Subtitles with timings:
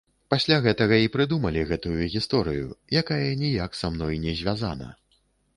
[0.33, 2.67] Пасля гэтага і прыдумалі гэтую гісторыю,
[3.03, 4.93] якая ніяк са мной не звязана.